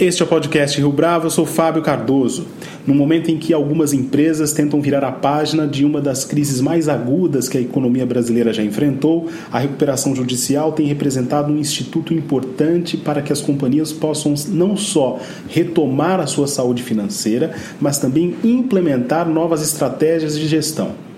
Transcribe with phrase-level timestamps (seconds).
[0.00, 2.46] Este é o podcast Rio Bravo, eu sou Fábio Cardoso.
[2.86, 6.88] No momento em que algumas empresas tentam virar a página de uma das crises mais
[6.88, 12.96] agudas que a economia brasileira já enfrentou, a recuperação judicial tem representado um instituto importante
[12.96, 19.28] para que as companhias possam não só retomar a sua saúde financeira, mas também implementar
[19.28, 21.09] novas estratégias de gestão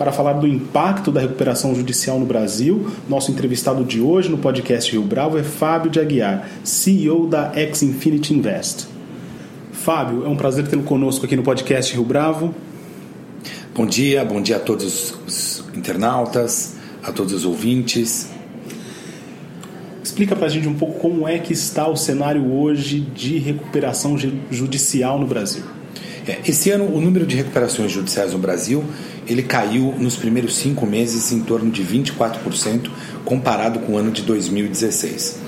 [0.00, 2.90] para falar do impacto da recuperação judicial no Brasil.
[3.06, 7.82] Nosso entrevistado de hoje no podcast Rio Bravo é Fábio de Aguiar, CEO da Ex
[7.82, 8.88] Infinity Invest.
[9.72, 12.54] Fábio, é um prazer tê-lo conosco aqui no podcast Rio Bravo.
[13.74, 18.30] Bom dia, bom dia a todos os internautas, a todos os ouvintes.
[20.02, 24.16] Explica para a gente um pouco como é que está o cenário hoje de recuperação
[24.50, 25.79] judicial no Brasil.
[26.26, 28.84] É, esse ano, o número de recuperações judiciais no Brasil
[29.26, 32.90] ele caiu nos primeiros cinco meses em torno de 24%
[33.24, 35.38] comparado com o ano de 2016.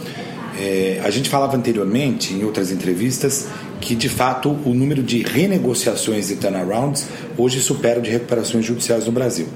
[0.59, 3.49] É, a gente falava anteriormente, em outras entrevistas,
[3.83, 9.07] que de fato o número de renegociações e turnarounds hoje supera o de recuperações judiciais
[9.07, 9.47] no Brasil.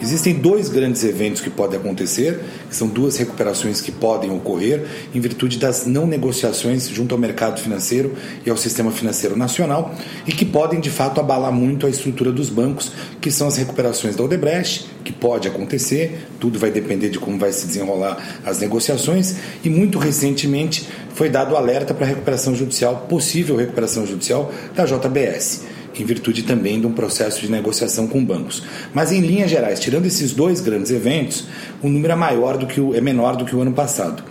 [0.00, 5.20] Existem dois grandes eventos que podem acontecer, que são duas recuperações que podem ocorrer em
[5.20, 8.14] virtude das não negociações junto ao mercado financeiro
[8.46, 9.94] e ao sistema financeiro nacional
[10.26, 14.14] e que podem de fato abalar muito a estrutura dos bancos, que são as recuperações
[14.14, 19.34] da Odebrecht, que pode acontecer, tudo vai depender de como vai se desenrolar as negociações
[19.64, 23.71] e muito recentemente foi dado alerta para recuperação judicial, possível recuperação
[24.06, 25.64] judicial da JBS
[26.00, 28.62] em virtude também de um processo de negociação com bancos.
[28.94, 31.46] Mas em linhas gerais, tirando esses dois grandes eventos,
[31.82, 34.22] o número é maior do que o, é menor do que o ano passado.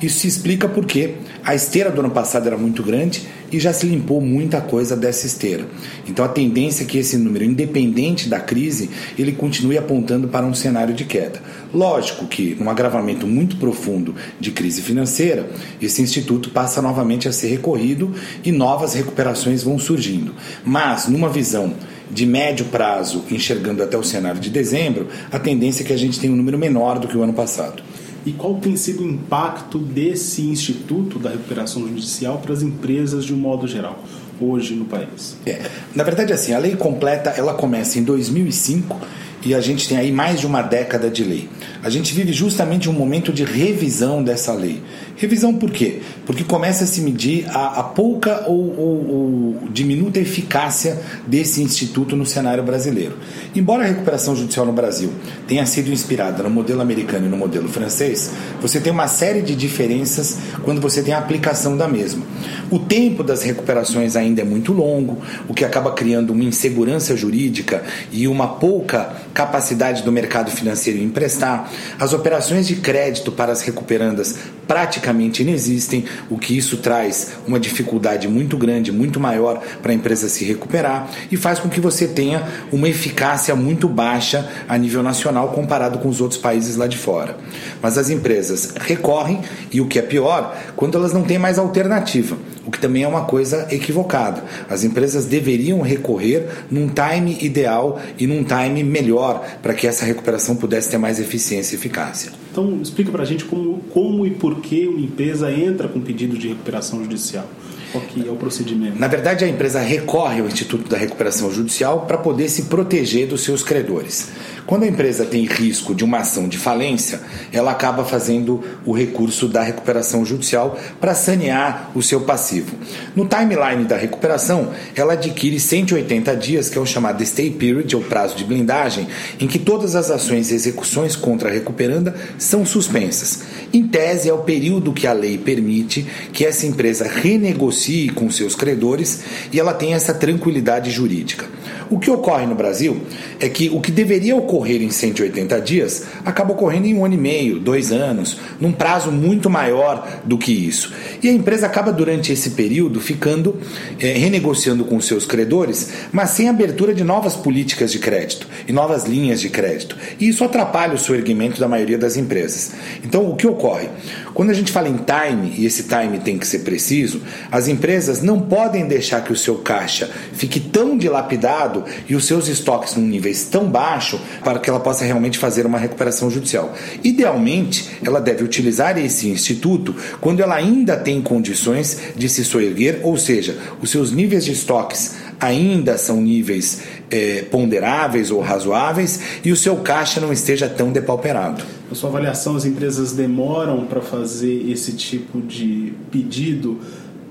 [0.00, 3.86] Isso se explica porque a esteira do ano passado era muito grande e já se
[3.86, 5.66] limpou muita coisa dessa esteira.
[6.08, 10.54] Então a tendência é que esse número, independente da crise, ele continue apontando para um
[10.54, 11.40] cenário de queda.
[11.72, 15.48] Lógico que, num agravamento muito profundo de crise financeira,
[15.80, 18.12] esse instituto passa novamente a ser recorrido
[18.44, 20.34] e novas recuperações vão surgindo.
[20.64, 21.74] Mas, numa visão
[22.10, 26.18] de médio prazo, enxergando até o cenário de dezembro, a tendência é que a gente
[26.18, 27.82] tenha um número menor do que o ano passado.
[28.24, 33.32] E qual tem sido o impacto desse Instituto da Recuperação Judicial para as empresas de
[33.32, 34.02] um modo geral,
[34.40, 35.36] hoje no país?
[35.46, 35.62] É,
[35.94, 38.96] na verdade, assim, a lei completa ela começa em 2005
[39.42, 41.48] e a gente tem aí mais de uma década de lei.
[41.82, 44.82] A gente vive justamente um momento de revisão dessa lei.
[45.20, 46.00] Revisão por quê?
[46.24, 52.16] Porque começa a se medir a, a pouca ou, ou, ou, diminuta eficácia desse instituto
[52.16, 53.18] no cenário brasileiro.
[53.54, 55.12] Embora a recuperação judicial no Brasil
[55.46, 58.30] tenha sido inspirada no modelo americano e no modelo francês,
[58.62, 62.24] você tem uma série de diferenças quando você tem a aplicação da mesma.
[62.70, 67.84] O tempo das recuperações ainda é muito longo, o que acaba criando uma insegurança jurídica
[68.10, 71.70] e uma pouca capacidade do mercado financeiro em emprestar.
[71.98, 74.38] As operações de crédito para as recuperandas
[74.70, 80.28] praticamente inexistem, o que isso traz uma dificuldade muito grande, muito maior para a empresa
[80.28, 85.48] se recuperar e faz com que você tenha uma eficácia muito baixa a nível nacional
[85.48, 87.36] comparado com os outros países lá de fora.
[87.82, 89.40] Mas as empresas recorrem
[89.72, 92.38] e o que é pior, quando elas não têm mais alternativa
[92.70, 94.44] o que também é uma coisa equivocada.
[94.68, 100.54] As empresas deveriam recorrer num time ideal e num time melhor para que essa recuperação
[100.54, 102.30] pudesse ter mais eficiência e eficácia.
[102.52, 106.38] Então, explica para a gente como, como e por que uma empresa entra com pedido
[106.38, 107.44] de recuperação judicial.
[107.90, 108.98] Qual que é o procedimento?
[109.00, 113.40] Na verdade, a empresa recorre ao Instituto da Recuperação Judicial para poder se proteger dos
[113.40, 114.28] seus credores.
[114.66, 117.20] Quando a empresa tem risco de uma ação de falência,
[117.52, 122.76] ela acaba fazendo o recurso da recuperação judicial para sanear o seu passivo.
[123.16, 128.02] No timeline da recuperação, ela adquire 180 dias, que é o chamado stay period, ou
[128.02, 129.08] prazo de blindagem,
[129.38, 133.42] em que todas as ações e execuções contra a recuperanda são suspensas.
[133.72, 138.54] Em tese, é o período que a lei permite que essa empresa renegocie com seus
[138.54, 139.20] credores
[139.52, 141.46] e ela tenha essa tranquilidade jurídica.
[141.90, 143.00] O que ocorre no Brasil
[143.40, 144.49] é que o que deveria ocorrer
[144.82, 149.48] em 180 dias acaba ocorrendo em um ano e meio, dois anos, num prazo muito
[149.48, 150.92] maior do que isso.
[151.22, 153.56] E a empresa acaba durante esse período ficando
[153.98, 159.04] é, renegociando com seus credores, mas sem abertura de novas políticas de crédito e novas
[159.04, 159.96] linhas de crédito.
[160.18, 162.72] E isso atrapalha o seu erguimento da maioria das empresas.
[163.04, 163.88] Então, o que ocorre?
[164.34, 168.22] Quando a gente fala em time, e esse time tem que ser preciso, as empresas
[168.22, 173.06] não podem deixar que o seu caixa fique tão dilapidado e os seus estoques num
[173.06, 176.74] nível tão baixo para que ela possa realmente fazer uma recuperação judicial.
[177.02, 183.16] Idealmente, ela deve utilizar esse instituto quando ela ainda tem condições de se soerguer, ou
[183.16, 189.56] seja, os seus níveis de estoques ainda são níveis é, ponderáveis ou razoáveis e o
[189.56, 191.64] seu caixa não esteja tão depauperado.
[191.88, 196.78] Na sua avaliação, as empresas demoram para fazer esse tipo de pedido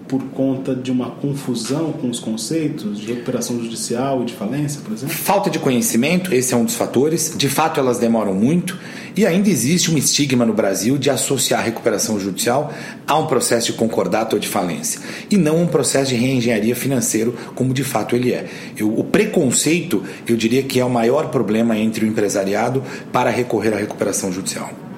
[0.09, 4.91] por conta de uma confusão com os conceitos de recuperação judicial e de falência, por
[4.91, 5.15] exemplo?
[5.15, 7.35] Falta de conhecimento, esse é um dos fatores.
[7.37, 8.75] De fato, elas demoram muito
[9.15, 12.73] e ainda existe um estigma no Brasil de associar a recuperação judicial
[13.05, 17.35] a um processo de concordato ou de falência e não um processo de reengenharia financeiro,
[17.53, 18.47] como de fato ele é.
[18.75, 22.83] Eu, o preconceito, eu diria que é o maior problema entre o empresariado
[23.13, 24.88] para recorrer à recuperação judicial.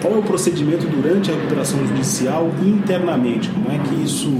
[0.00, 3.48] Qual é o procedimento durante a recuperação judicial internamente?
[3.48, 4.30] Como é que isso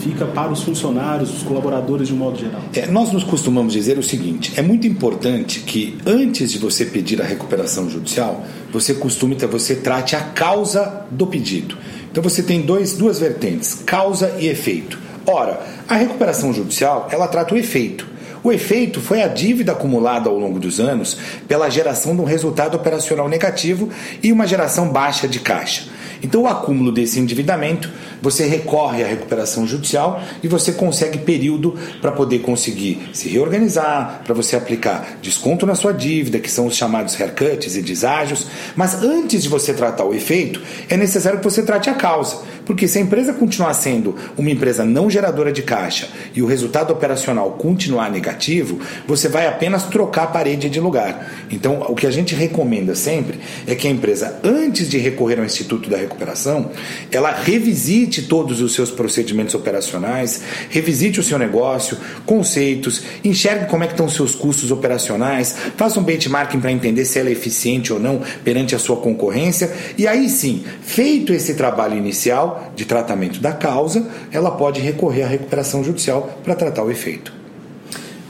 [0.00, 2.60] fica para os funcionários, os colaboradores de um modo geral?
[2.74, 7.20] É, nós nos costumamos dizer o seguinte: é muito importante que antes de você pedir
[7.22, 11.76] a recuperação judicial, você costume você trate a causa do pedido.
[12.10, 14.98] Então você tem dois, duas vertentes: causa e efeito.
[15.26, 18.15] Ora, a recuperação judicial ela trata o efeito.
[18.46, 22.76] O efeito foi a dívida acumulada ao longo dos anos pela geração de um resultado
[22.76, 23.90] operacional negativo
[24.22, 25.88] e uma geração baixa de caixa.
[26.22, 27.90] Então, o acúmulo desse endividamento,
[28.22, 34.32] você recorre à recuperação judicial e você consegue período para poder conseguir se reorganizar, para
[34.32, 38.46] você aplicar desconto na sua dívida, que são os chamados haircuts e deságios.
[38.76, 42.38] Mas antes de você tratar o efeito, é necessário que você trate a causa.
[42.66, 46.92] Porque se a empresa continuar sendo uma empresa não geradora de caixa e o resultado
[46.92, 51.30] operacional continuar negativo, você vai apenas trocar a parede de lugar.
[51.50, 55.44] Então, o que a gente recomenda sempre é que a empresa, antes de recorrer ao
[55.44, 56.70] Instituto da Recuperação,
[57.10, 61.96] ela revisite todos os seus procedimentos operacionais, revisite o seu negócio,
[62.26, 67.04] conceitos, enxergue como é que estão os seus custos operacionais, faça um benchmarking para entender
[67.04, 71.54] se ela é eficiente ou não perante a sua concorrência, e aí sim, feito esse
[71.54, 76.90] trabalho inicial, de tratamento da causa, ela pode recorrer à recuperação judicial para tratar o
[76.90, 77.32] efeito.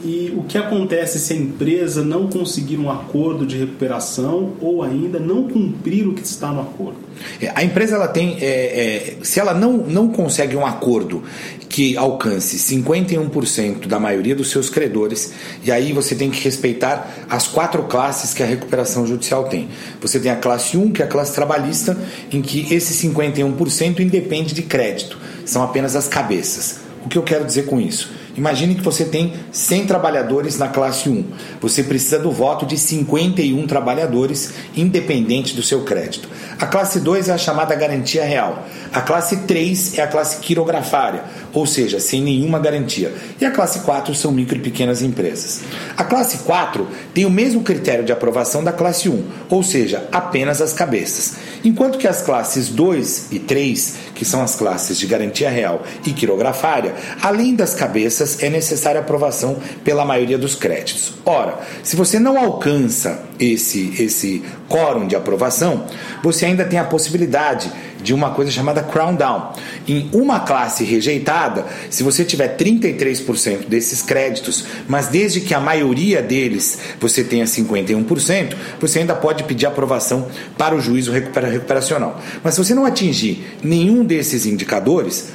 [0.05, 5.19] E o que acontece se a empresa não conseguir um acordo de recuperação ou ainda
[5.19, 6.99] não cumprir o que está no acordo?
[7.41, 11.25] É, a empresa ela tem, é, é, se ela não, não consegue um acordo
[11.77, 17.47] que alcance 51% da maioria dos seus credores, e aí você tem que respeitar as
[17.47, 19.69] quatro classes que a recuperação judicial tem.
[20.01, 21.95] Você tem a classe 1, que é a classe trabalhista,
[22.33, 26.77] em que esse 51% independe de crédito, são apenas as cabeças.
[27.05, 28.11] O que eu quero dizer com isso?
[28.37, 31.25] Imagine que você tem 100 trabalhadores na classe 1.
[31.61, 36.29] Você precisa do voto de 51 trabalhadores, independente do seu crédito.
[36.59, 38.67] A classe 2 é a chamada garantia real.
[38.93, 43.13] A classe 3 é a classe quirografária, ou seja, sem nenhuma garantia.
[43.41, 45.63] E a classe 4 são micro e pequenas empresas.
[45.97, 50.61] A classe 4 tem o mesmo critério de aprovação da classe 1, ou seja, apenas
[50.61, 51.35] as cabeças.
[51.67, 56.13] Enquanto que as classes 2 e 3, que são as classes de garantia real e
[56.13, 61.15] quirografária, além das cabeças, é necessária aprovação pela maioria dos créditos.
[61.25, 65.87] Ora, se você não alcança esse, esse quórum de aprovação,
[66.23, 67.69] você ainda tem a possibilidade
[68.01, 69.53] de uma coisa chamada crown down.
[69.89, 76.21] Em uma classe rejeitada, se você tiver 33% desses créditos, mas desde que a maioria
[76.21, 82.21] deles você tenha 51%, você ainda pode pedir aprovação para o juízo recuperacional.
[82.43, 85.29] Mas se você não atingir nenhum desses indicadores,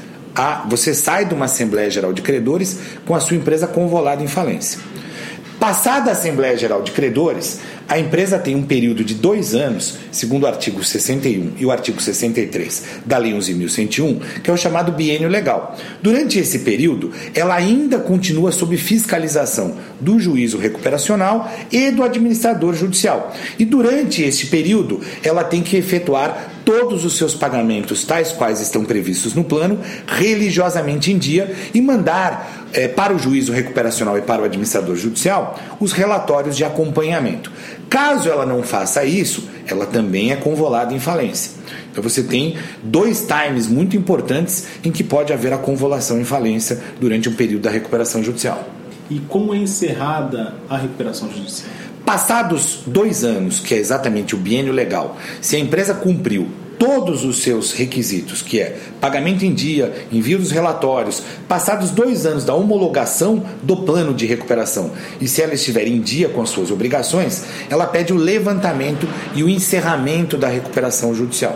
[0.69, 4.79] você sai de uma Assembleia Geral de Credores com a sua empresa convolada em falência.
[5.59, 7.59] Passada a Assembleia Geral de Credores,
[7.91, 12.01] a empresa tem um período de dois anos, segundo o artigo 61 e o artigo
[12.01, 15.77] 63 da Lei 11.101, que é o chamado biênio legal.
[16.01, 23.35] Durante esse período, ela ainda continua sob fiscalização do juízo recuperacional e do administrador judicial.
[23.59, 28.85] E durante este período, ela tem que efetuar todos os seus pagamentos, tais quais estão
[28.85, 34.41] previstos no plano, religiosamente em dia e mandar é, para o juízo recuperacional e para
[34.41, 37.51] o administrador judicial os relatórios de acompanhamento.
[37.91, 41.51] Caso ela não faça isso, ela também é convolada em falência.
[41.91, 46.79] Então você tem dois times muito importantes em que pode haver a convolução em falência
[47.01, 48.65] durante um período da recuperação judicial.
[49.09, 51.69] E como é encerrada a recuperação judicial?
[52.05, 56.47] Passados dois anos, que é exatamente o biênio legal, se a empresa cumpriu
[56.81, 62.43] todos os seus requisitos, que é pagamento em dia, envio dos relatórios, passados dois anos
[62.43, 64.89] da homologação do plano de recuperação,
[65.21, 69.43] e se ela estiver em dia com as suas obrigações, ela pede o levantamento e
[69.43, 71.55] o encerramento da recuperação judicial.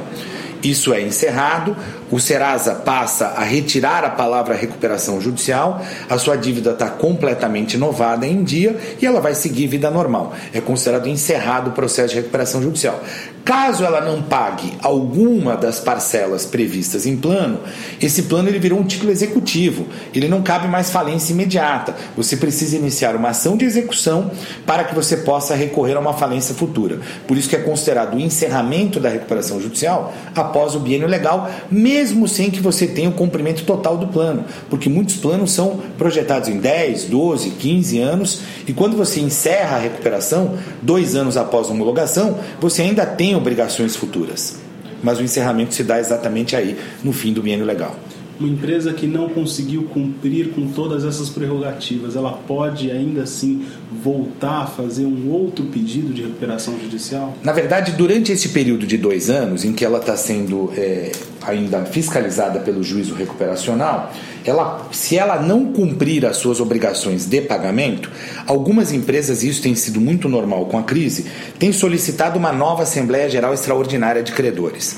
[0.61, 1.75] Isso é encerrado,
[2.15, 8.25] o Serasa passa a retirar a palavra recuperação judicial, a sua dívida está completamente novada
[8.25, 10.33] em dia e ela vai seguir vida normal.
[10.53, 13.03] É considerado encerrado o processo de recuperação judicial.
[13.43, 17.59] Caso ela não pague alguma das parcelas previstas em plano,
[18.01, 19.85] esse plano ele virou um título executivo.
[20.15, 21.93] Ele não cabe mais falência imediata.
[22.17, 24.31] Você precisa iniciar uma ação de execução
[24.65, 26.99] para que você possa recorrer a uma falência futura.
[27.27, 32.04] Por isso que é considerado o encerramento da recuperação judicial após o biênio legal, mesmo
[32.27, 36.57] sem que você tenha o cumprimento total do plano, porque muitos planos são projetados em
[36.57, 42.37] 10, 12, 15 anos e quando você encerra a recuperação, dois anos após a homologação,
[42.59, 44.57] você ainda tem obrigações futuras.
[45.03, 47.95] Mas o encerramento se dá exatamente aí, no fim do biênio legal.
[48.39, 53.65] Uma empresa que não conseguiu cumprir com todas essas prerrogativas, ela pode ainda assim
[54.03, 57.33] voltar a fazer um outro pedido de recuperação judicial?
[57.41, 61.11] Na verdade, durante esse período de dois anos, em que ela está sendo é,
[61.41, 64.11] ainda fiscalizada pelo juízo recuperacional,
[64.43, 68.11] ela, se ela não cumprir as suas obrigações de pagamento,
[68.45, 71.25] algumas empresas, e isso tem sido muito normal com a crise,
[71.57, 74.97] têm solicitado uma nova Assembleia Geral Extraordinária de Credores.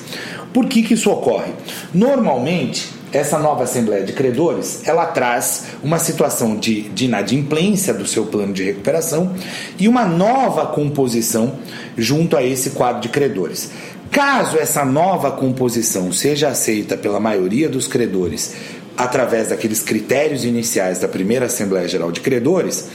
[0.53, 1.51] Por que, que isso ocorre?
[1.93, 8.27] Normalmente, essa nova Assembleia de Credores, ela traz uma situação de, de inadimplência do seu
[8.27, 9.33] plano de recuperação
[9.79, 11.55] e uma nova composição
[11.97, 13.71] junto a esse quadro de credores.
[14.11, 18.55] Caso essa nova composição seja aceita pela maioria dos credores
[18.95, 22.87] através daqueles critérios iniciais da primeira Assembleia Geral de Credores,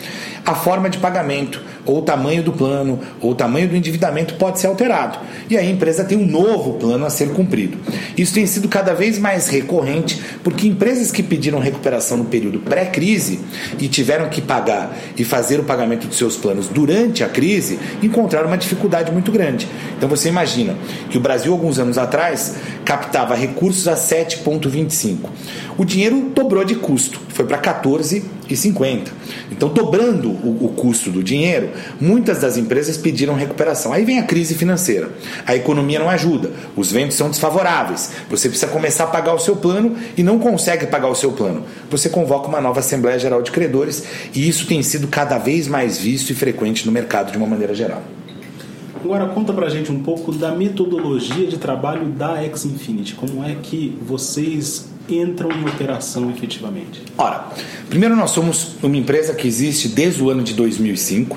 [0.44, 4.60] a forma de pagamento, ou o tamanho do plano, ou o tamanho do endividamento pode
[4.60, 5.18] ser alterado.
[5.48, 7.78] E aí a empresa tem um novo plano a ser cumprido.
[8.16, 13.40] Isso tem sido cada vez mais recorrente, porque empresas que pediram recuperação no período pré-crise
[13.78, 18.48] e tiveram que pagar e fazer o pagamento de seus planos durante a crise, encontraram
[18.48, 19.68] uma dificuldade muito grande.
[19.96, 20.76] Então você imagina
[21.10, 25.28] que o Brasil, alguns anos atrás, captava recursos a 7,25.
[25.78, 28.41] O dinheiro dobrou de custo, foi para 14,50.
[29.50, 33.92] Então, dobrando o, o, custo do dinheiro, muitas das empresas pediram recuperação.
[33.92, 35.10] Aí vem a crise financeira.
[35.46, 38.12] A economia não ajuda, os ventos são desfavoráveis.
[38.30, 41.64] Você precisa começar a pagar o seu plano e não consegue pagar o seu plano.
[41.90, 44.04] Você convoca uma nova Assembleia Geral de Credores
[44.34, 47.74] e isso tem sido cada vez mais visto e frequente no mercado de uma maneira
[47.74, 48.02] geral.
[49.04, 53.14] Agora conta pra gente um pouco da metodologia de trabalho da X Infinity.
[53.14, 57.02] Como é que vocês entram em operação efetivamente?
[57.16, 57.48] Ora,
[57.88, 61.36] primeiro nós somos uma empresa que existe desde o ano de 2005.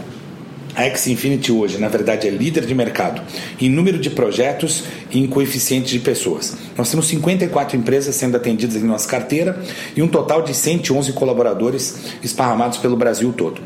[0.76, 3.22] A X Infinity hoje, na verdade, é líder de mercado
[3.62, 6.58] em número de projetos e em coeficiente de pessoas.
[6.78, 9.58] Nós temos 54 empresas sendo atendidas em nossa carteira
[9.96, 13.62] e um total de 111 colaboradores esparramados pelo Brasil todo.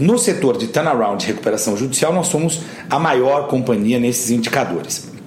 [0.00, 5.17] No setor de turnaround de recuperação judicial, nós somos a maior companhia nesses indicadores.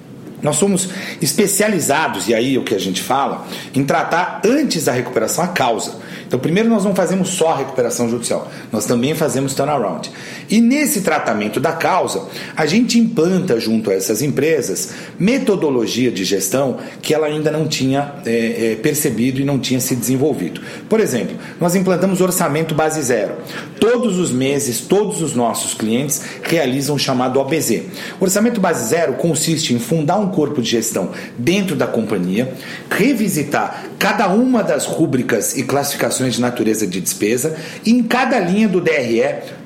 [0.42, 0.88] Nós somos
[1.20, 5.48] especializados, e aí é o que a gente fala, em tratar antes da recuperação a
[5.48, 6.02] causa.
[6.26, 10.10] Então, primeiro nós não fazemos só a recuperação judicial, nós também fazemos turnaround.
[10.50, 16.78] E nesse tratamento da causa, a gente implanta junto a essas empresas metodologia de gestão
[17.00, 20.60] que ela ainda não tinha é, é, percebido e não tinha se desenvolvido.
[20.88, 23.34] Por exemplo, nós implantamos orçamento base zero.
[23.78, 27.82] Todos os meses, todos os nossos clientes realizam o chamado OBZ.
[28.18, 32.52] Orçamento base zero consiste em fundar um corpo de gestão dentro da companhia,
[32.90, 38.68] revisitar cada uma das rúbricas e classificações de natureza de despesa e em cada linha
[38.68, 39.22] do DRE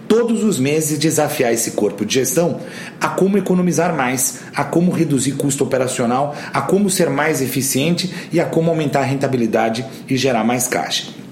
[0.08, 2.61] todos os meses desafiar esse corpo de gestão
[3.00, 8.40] a como economizar mais, a como reduzir custo operacional, a como ser mais eficiente e
[8.40, 11.25] a como aumentar a rentabilidade e gerar mais caixa.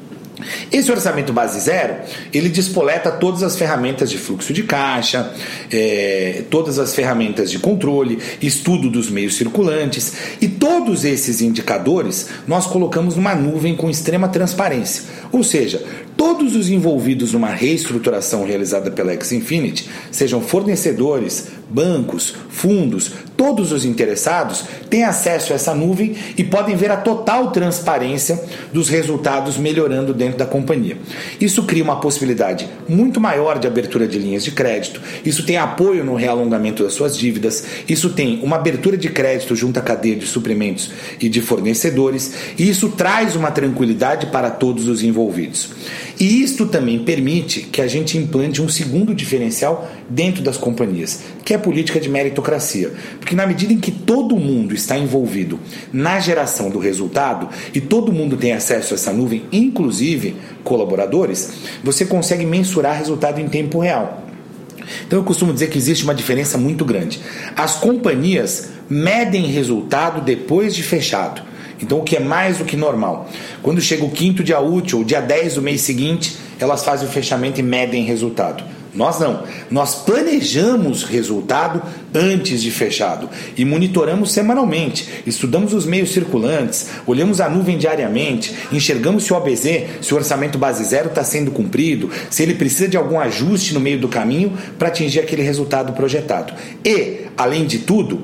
[0.70, 1.96] Esse orçamento base zero,
[2.32, 5.32] ele despoleta todas as ferramentas de fluxo de caixa,
[5.72, 12.66] é, todas as ferramentas de controle, estudo dos meios circulantes e todos esses indicadores nós
[12.66, 15.02] colocamos numa nuvem com extrema transparência.
[15.32, 15.82] Ou seja,
[16.16, 24.64] todos os envolvidos numa reestruturação realizada pela X-Infinity, sejam fornecedores, bancos, fundos, todos os interessados
[24.88, 28.40] têm acesso a essa nuvem e podem ver a total transparência
[28.72, 30.96] dos resultados melhorando dentro da companhia.
[31.40, 36.04] Isso cria uma possibilidade muito maior de abertura de linhas de crédito, isso tem apoio
[36.04, 40.26] no realongamento das suas dívidas, isso tem uma abertura de crédito junto à cadeia de
[40.26, 40.90] suprimentos
[41.20, 45.70] e de fornecedores, e isso traz uma tranquilidade para todos os envolvidos.
[46.18, 51.52] E isto também permite que a gente implante um segundo diferencial dentro das companhias, que
[51.52, 52.92] é a política de meritocracia.
[53.18, 55.58] Porque na medida em que todo mundo está envolvido
[55.92, 62.04] na geração do resultado e todo mundo tem acesso a essa nuvem, inclusive colaboradores, você
[62.04, 64.24] consegue mensurar resultado em tempo real.
[65.06, 67.20] Então eu costumo dizer que existe uma diferença muito grande.
[67.56, 71.42] As companhias medem resultado depois de fechado
[71.82, 73.28] Então, o que é mais do que normal.
[73.62, 77.10] Quando chega o quinto dia útil, o dia 10 do mês seguinte, elas fazem o
[77.10, 78.64] fechamento e medem resultado.
[78.94, 79.42] Nós não.
[79.70, 81.82] Nós planejamos resultado
[82.14, 85.08] antes de fechado e monitoramos semanalmente.
[85.26, 89.62] Estudamos os meios circulantes, olhamos a nuvem diariamente, enxergamos se o OBZ,
[90.00, 93.80] se o orçamento base zero está sendo cumprido, se ele precisa de algum ajuste no
[93.80, 96.52] meio do caminho para atingir aquele resultado projetado.
[96.84, 98.22] E, além de tudo,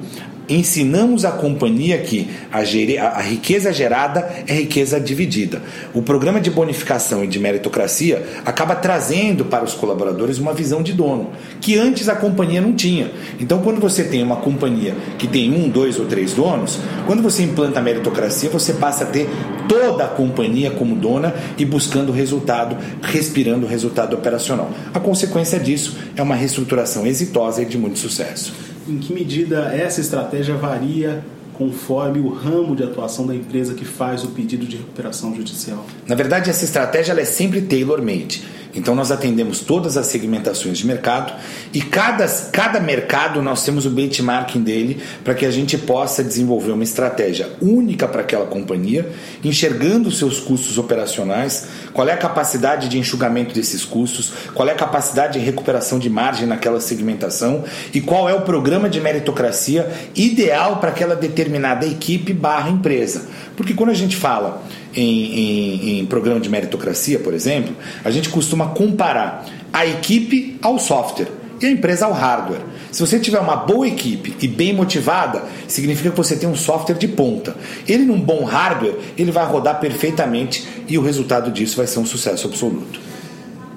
[0.50, 5.62] ensinamos a companhia que a, a, riqueza gerada é riqueza dividida.
[5.94, 10.92] O programa de bonificação e de meritocracia acaba trazendo para os colaboradores uma visão de
[10.92, 11.30] dono,
[11.60, 13.10] que antes a companhia não tinha.
[13.38, 17.42] Então, quando você tem uma companhia que tem um, dois ou três donos, quando você
[17.42, 19.28] implanta a meritocracia, você passa a ter
[19.68, 24.70] toda a companhia como dona e buscando resultado, respirando o resultado operacional.
[24.92, 30.00] A consequência disso é uma reestruturação exitosa e de muito sucesso em que medida essa
[30.00, 35.34] estratégia varia conforme o ramo de atuação da empresa que faz o pedido de recuperação
[35.34, 35.84] judicial?
[36.06, 38.42] Na verdade, essa estratégia é sempre tailor-made.
[38.74, 41.32] Então nós atendemos todas as segmentações de mercado
[41.72, 46.72] e cada, cada mercado nós temos o benchmarking dele para que a gente possa desenvolver
[46.72, 49.10] uma estratégia única para aquela companhia,
[49.42, 54.72] enxergando os seus custos operacionais, qual é a capacidade de enxugamento desses custos, qual é
[54.72, 59.90] a capacidade de recuperação de margem naquela segmentação e qual é o programa de meritocracia
[60.14, 63.28] ideal para aquela determinada equipe barra empresa.
[63.56, 64.62] Porque quando a gente fala
[64.94, 70.78] em, em, em, programa de meritocracia, por exemplo, a gente costuma comparar a equipe ao
[70.78, 71.28] software
[71.60, 72.60] e a empresa ao hardware.
[72.90, 76.96] Se você tiver uma boa equipe e bem motivada, significa que você tem um software
[76.96, 77.54] de ponta.
[77.86, 82.06] Ele num bom hardware, ele vai rodar perfeitamente e o resultado disso vai ser um
[82.06, 83.00] sucesso absoluto.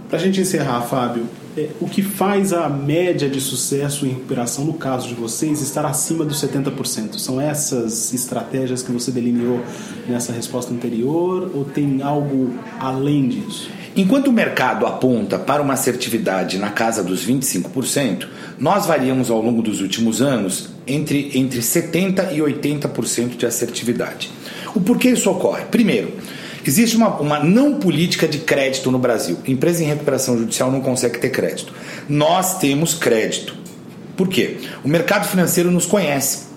[0.09, 4.65] Para a gente encerrar, Fábio, é, o que faz a média de sucesso em recuperação,
[4.65, 7.17] no caso de vocês, estar acima dos 70%?
[7.17, 9.61] São essas estratégias que você delineou
[10.07, 13.69] nessa resposta anterior ou tem algo além disso?
[13.95, 18.25] Enquanto o mercado aponta para uma assertividade na casa dos 25%,
[18.57, 24.31] nós variamos ao longo dos últimos anos entre, entre 70% e 80% de assertividade.
[24.73, 25.65] O porquê isso ocorre?
[25.65, 26.13] Primeiro,
[26.65, 29.37] Existe uma, uma não política de crédito no Brasil.
[29.45, 31.73] Empresa em recuperação judicial não consegue ter crédito.
[32.07, 33.55] Nós temos crédito.
[34.15, 34.57] Por quê?
[34.83, 36.52] O mercado financeiro nos conhece.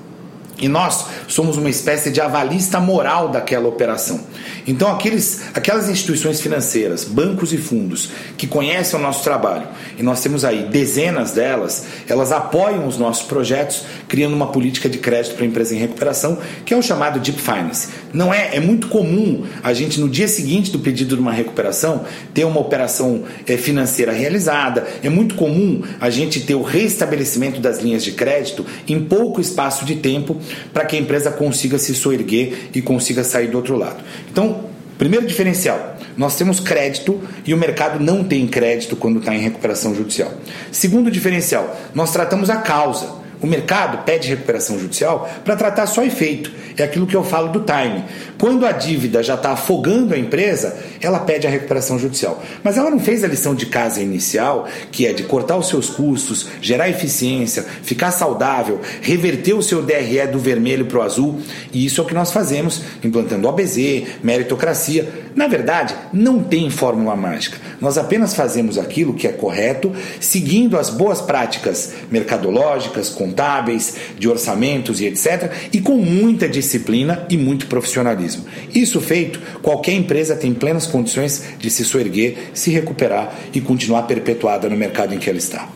[0.59, 4.21] E nós somos uma espécie de avalista moral daquela operação.
[4.67, 10.23] Então, aqueles, aquelas instituições financeiras, bancos e fundos que conhecem o nosso trabalho, e nós
[10.23, 15.45] temos aí dezenas delas, elas apoiam os nossos projetos, criando uma política de crédito para
[15.45, 17.89] a empresa em recuperação, que é o chamado Deep Finance.
[18.13, 22.05] Não é, é muito comum a gente, no dia seguinte do pedido de uma recuperação,
[22.33, 27.79] ter uma operação é, financeira realizada, é muito comum a gente ter o restabelecimento das
[27.79, 30.41] linhas de crédito em pouco espaço de tempo
[30.73, 34.03] para que a empresa consiga se soerguer e consiga sair do outro lado.
[34.31, 34.67] Então,
[34.99, 39.95] primeiro diferencial, nós temos crédito e o mercado não tem crédito quando está em recuperação
[39.95, 40.33] judicial.
[40.73, 43.27] Segundo diferencial, nós tratamos a causa.
[43.41, 46.51] O mercado pede recuperação judicial para tratar só efeito.
[46.79, 48.03] É aquilo que eu falo do time.
[48.39, 52.43] Quando a dívida já está afogando a empresa, ela pede a recuperação judicial.
[52.63, 55.89] Mas ela não fez a lição de casa inicial, que é de cortar os seus
[55.89, 61.41] custos, gerar eficiência, ficar saudável, reverter o seu DRE do vermelho para o azul.
[61.73, 63.77] E isso é o que nós fazemos, implantando OBZ,
[64.23, 65.27] meritocracia.
[65.35, 67.59] Na verdade, não tem fórmula mágica.
[67.81, 75.01] Nós apenas fazemos aquilo que é correto, seguindo as boas práticas mercadológicas, contábeis, de orçamentos
[75.01, 78.26] e etc., e com muita disciplina e muito profissionalismo.
[78.75, 84.69] Isso feito, qualquer empresa tem plenas condições de se soerguer, se recuperar e continuar perpetuada
[84.69, 85.69] no mercado em que ela está.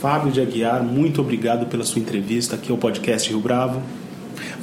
[0.00, 3.82] Fábio de Aguiar, muito obrigado pela sua entrevista aqui ao podcast Rio Bravo.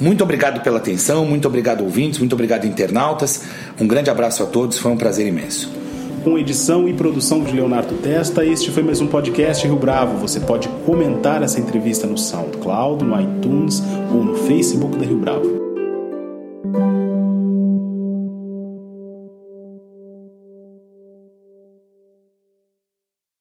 [0.00, 3.42] Muito obrigado pela atenção, muito obrigado ouvintes, muito obrigado internautas.
[3.80, 5.82] Um grande abraço a todos, foi um prazer imenso
[6.22, 8.44] com edição e produção de Leonardo Testa.
[8.44, 10.18] Este foi mais um podcast Rio Bravo.
[10.18, 15.61] Você pode comentar essa entrevista no SoundCloud, no iTunes ou no Facebook da Rio Bravo.